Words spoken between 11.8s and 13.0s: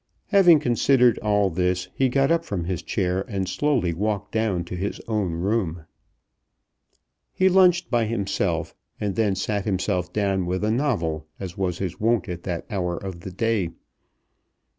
wont at that hour